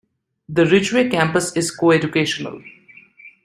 The 0.49 0.65
Ridgeway 0.65 1.11
Campus 1.11 1.55
is 1.55 1.69
co-educational. 1.69 2.63